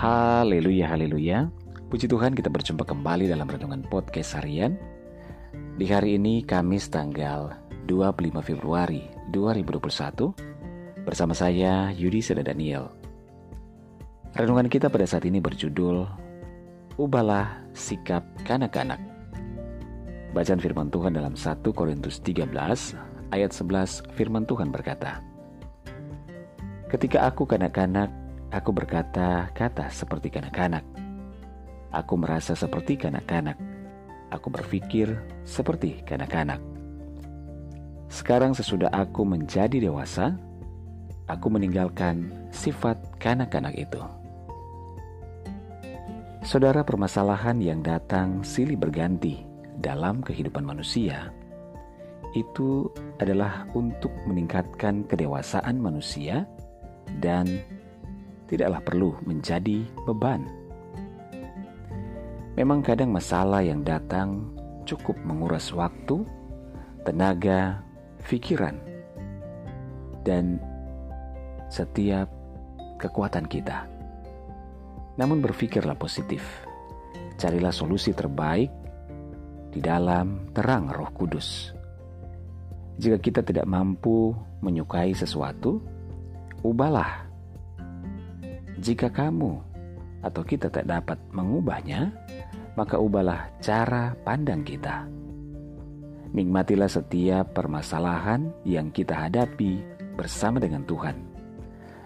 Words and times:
Haleluya, 0.00 0.96
haleluya. 0.96 1.52
Puji 1.92 2.08
Tuhan 2.08 2.32
kita 2.32 2.48
berjumpa 2.48 2.88
kembali 2.88 3.28
dalam 3.28 3.44
Renungan 3.44 3.84
Podcast 3.84 4.32
Harian. 4.32 4.80
Di 5.76 5.84
hari 5.92 6.16
ini 6.16 6.40
Kamis 6.40 6.88
tanggal 6.88 7.52
25 7.84 8.40
Februari 8.40 9.12
2021 9.28 11.04
bersama 11.04 11.36
saya 11.36 11.92
Yudi 11.92 12.24
Seda 12.24 12.40
Daniel. 12.40 12.88
Renungan 14.32 14.72
kita 14.72 14.88
pada 14.88 15.04
saat 15.04 15.28
ini 15.28 15.36
berjudul 15.36 16.08
Ubahlah 16.96 17.60
Sikap 17.76 18.24
Kanak-Kanak. 18.48 19.04
Bacaan 20.32 20.64
firman 20.64 20.88
Tuhan 20.88 21.12
dalam 21.12 21.36
1 21.36 21.60
Korintus 21.76 22.24
13 22.24 22.48
ayat 23.36 23.52
11 23.52 24.16
firman 24.16 24.48
Tuhan 24.48 24.72
berkata, 24.72 25.20
Ketika 26.88 27.28
aku 27.28 27.44
kanak-kanak, 27.44 28.08
Aku 28.50 28.74
berkata-kata 28.74 29.86
seperti 29.94 30.26
kanak-kanak. 30.26 30.82
Aku 31.94 32.18
merasa 32.18 32.58
seperti 32.58 32.98
kanak-kanak. 32.98 33.54
Aku 34.34 34.50
berpikir 34.50 35.22
seperti 35.46 36.02
kanak-kanak. 36.02 36.58
Sekarang 38.10 38.50
sesudah 38.50 38.90
aku 38.90 39.22
menjadi 39.22 39.78
dewasa, 39.78 40.34
aku 41.30 41.46
meninggalkan 41.46 42.26
sifat 42.50 42.98
kanak-kanak 43.22 43.78
itu. 43.78 44.02
Saudara 46.42 46.82
permasalahan 46.82 47.62
yang 47.62 47.86
datang 47.86 48.42
silih 48.42 48.74
berganti 48.74 49.46
dalam 49.78 50.26
kehidupan 50.26 50.66
manusia 50.66 51.30
itu 52.34 52.90
adalah 53.22 53.66
untuk 53.78 54.10
meningkatkan 54.26 55.06
kedewasaan 55.06 55.78
manusia 55.78 56.46
dan 57.22 57.46
tidaklah 58.50 58.82
perlu 58.82 59.14
menjadi 59.22 59.86
beban. 60.02 60.42
Memang 62.58 62.82
kadang 62.82 63.14
masalah 63.14 63.62
yang 63.62 63.86
datang 63.86 64.50
cukup 64.82 65.14
menguras 65.22 65.70
waktu, 65.70 66.26
tenaga, 67.06 67.78
pikiran, 68.26 68.74
dan 70.26 70.58
setiap 71.70 72.26
kekuatan 72.98 73.46
kita. 73.46 73.86
Namun 75.14 75.38
berpikirlah 75.38 75.94
positif. 75.94 76.42
Carilah 77.38 77.72
solusi 77.72 78.12
terbaik 78.12 78.68
di 79.70 79.78
dalam 79.80 80.50
terang 80.50 80.90
Roh 80.90 81.08
Kudus. 81.14 81.72
Jika 83.00 83.16
kita 83.16 83.40
tidak 83.40 83.64
mampu 83.64 84.36
menyukai 84.60 85.16
sesuatu, 85.16 85.80
ubahlah 86.60 87.29
jika 88.80 89.12
kamu 89.12 89.60
atau 90.24 90.40
kita 90.40 90.72
tak 90.72 90.88
dapat 90.88 91.20
mengubahnya, 91.36 92.16
maka 92.80 92.96
ubahlah 92.96 93.52
cara 93.60 94.16
pandang 94.24 94.64
kita. 94.64 95.04
Nikmatilah 96.32 96.88
setiap 96.88 97.52
permasalahan 97.52 98.48
yang 98.64 98.88
kita 98.88 99.12
hadapi 99.28 99.84
bersama 100.16 100.56
dengan 100.56 100.80
Tuhan, 100.88 101.12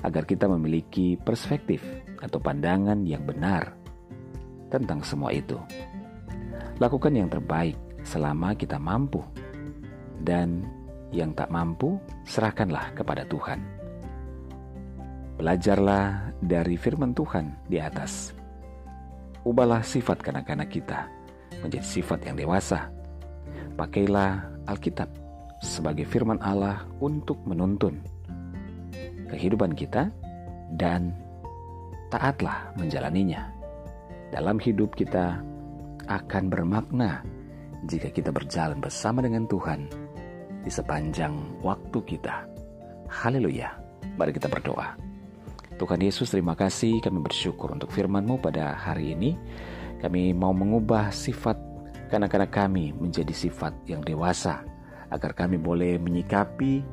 agar 0.00 0.24
kita 0.24 0.48
memiliki 0.48 1.20
perspektif 1.20 1.84
atau 2.24 2.40
pandangan 2.40 3.04
yang 3.04 3.28
benar 3.28 3.76
tentang 4.72 5.04
semua 5.04 5.28
itu. 5.28 5.60
Lakukan 6.80 7.12
yang 7.12 7.28
terbaik 7.28 7.76
selama 8.00 8.56
kita 8.56 8.80
mampu, 8.80 9.20
dan 10.24 10.64
yang 11.12 11.36
tak 11.36 11.52
mampu, 11.52 12.00
serahkanlah 12.24 12.96
kepada 12.96 13.28
Tuhan. 13.28 13.81
Belajarlah 15.42 16.38
dari 16.38 16.78
firman 16.78 17.18
Tuhan 17.18 17.66
di 17.66 17.82
atas. 17.82 18.30
Ubahlah 19.42 19.82
sifat 19.82 20.22
kanak-kanak 20.22 20.70
kita 20.70 21.10
menjadi 21.58 21.82
sifat 21.82 22.30
yang 22.30 22.38
dewasa. 22.38 22.94
Pakailah 23.74 24.38
Alkitab 24.70 25.10
sebagai 25.58 26.06
firman 26.06 26.38
Allah 26.38 26.86
untuk 27.02 27.42
menuntun 27.42 27.98
kehidupan 29.34 29.74
kita 29.74 30.14
dan 30.78 31.10
taatlah 32.14 32.70
menjalaninya. 32.78 33.50
Dalam 34.30 34.62
hidup 34.62 34.94
kita 34.94 35.42
akan 36.06 36.54
bermakna 36.54 37.26
jika 37.90 38.14
kita 38.14 38.30
berjalan 38.30 38.78
bersama 38.78 39.18
dengan 39.26 39.50
Tuhan 39.50 39.90
di 40.62 40.70
sepanjang 40.70 41.34
waktu 41.66 41.98
kita. 42.06 42.46
Haleluya. 43.10 43.74
Mari 44.14 44.38
kita 44.38 44.46
berdoa. 44.46 45.11
Tuhan 45.80 46.00
Yesus 46.04 46.30
terima 46.30 46.52
kasih 46.52 47.00
kami 47.00 47.24
bersyukur 47.24 47.72
untuk 47.72 47.88
firman-Mu 47.90 48.38
pada 48.42 48.76
hari 48.76 49.16
ini. 49.16 49.34
Kami 50.02 50.34
mau 50.34 50.50
mengubah 50.50 51.14
sifat 51.14 51.56
kanak-kanak 52.12 52.52
kami 52.52 52.92
menjadi 52.92 53.32
sifat 53.32 53.72
yang 53.88 54.04
dewasa 54.04 54.60
agar 55.08 55.32
kami 55.32 55.56
boleh 55.56 55.96
menyikapi 55.96 56.84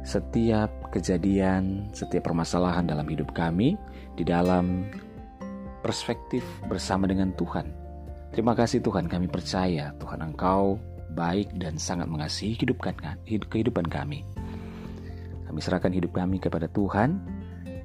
setiap 0.00 0.70
kejadian, 0.88 1.92
setiap 1.92 2.24
permasalahan 2.24 2.88
dalam 2.88 3.04
hidup 3.04 3.36
kami 3.36 3.76
di 4.16 4.24
dalam 4.24 4.88
perspektif 5.84 6.44
bersama 6.68 7.04
dengan 7.04 7.36
Tuhan. 7.36 7.68
Terima 8.32 8.56
kasih 8.56 8.80
Tuhan 8.80 9.10
kami 9.10 9.28
percaya 9.28 9.92
Tuhan 10.00 10.22
Engkau 10.24 10.80
baik 11.12 11.50
dan 11.58 11.76
sangat 11.76 12.06
mengasihi 12.06 12.54
kehidupan 12.56 13.86
kami. 13.90 14.22
Kami 15.50 15.58
serahkan 15.58 15.90
hidup 15.90 16.14
kami 16.14 16.38
kepada 16.38 16.70
Tuhan 16.70 17.18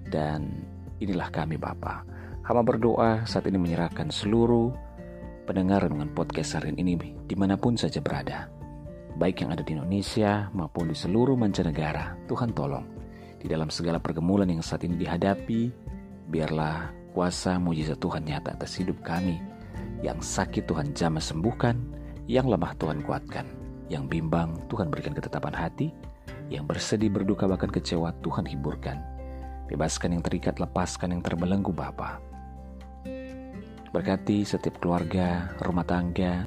dan 0.09 0.65
inilah 1.01 1.29
kami 1.33 1.57
Bapa. 1.57 2.05
Hamba 2.45 2.61
berdoa 2.61 3.25
saat 3.25 3.49
ini 3.49 3.57
menyerahkan 3.57 4.13
seluruh 4.13 4.69
pendengar 5.49 5.85
dengan 5.85 6.13
podcast 6.13 6.61
hari 6.61 6.77
ini 6.77 6.97
di 7.25 7.35
mana 7.37 7.57
pun 7.57 7.73
saja 7.73 8.01
berada. 8.01 8.49
Baik 9.17 9.41
yang 9.41 9.55
ada 9.55 9.63
di 9.65 9.73
Indonesia 9.73 10.51
maupun 10.53 10.91
di 10.91 10.97
seluruh 10.97 11.33
mancanegara. 11.39 12.19
Tuhan 12.29 12.51
tolong. 12.53 12.85
Di 13.39 13.47
dalam 13.49 13.71
segala 13.73 13.97
pergumulan 14.01 14.49
yang 14.49 14.61
saat 14.61 14.83
ini 14.83 14.99
dihadapi, 14.99 15.71
biarlah 16.29 16.91
kuasa 17.15 17.57
mujizat 17.57 17.97
Tuhan 17.97 18.27
nyata 18.27 18.59
atas 18.59 18.75
hidup 18.77 18.99
kami. 19.01 19.39
Yang 20.03 20.27
sakit 20.27 20.67
Tuhan 20.67 20.91
jamah 20.93 21.23
sembuhkan, 21.23 21.79
yang 22.27 22.45
lemah 22.45 22.75
Tuhan 22.77 23.01
kuatkan, 23.01 23.47
yang 23.87 24.05
bimbang 24.05 24.67
Tuhan 24.67 24.91
berikan 24.91 25.15
ketetapan 25.15 25.55
hati, 25.55 25.95
yang 26.51 26.67
bersedih 26.67 27.09
berduka 27.09 27.47
bahkan 27.49 27.71
kecewa 27.71 28.13
Tuhan 28.21 28.45
hiburkan 28.45 29.14
Bebaskan 29.65 30.13
yang 30.13 30.23
terikat, 30.23 30.61
lepaskan 30.61 31.17
yang 31.17 31.21
terbelenggu 31.25 31.73
Bapa. 31.73 32.21
Berkati 33.89 34.45
setiap 34.45 34.77
keluarga, 34.83 35.55
rumah 35.63 35.87
tangga, 35.87 36.45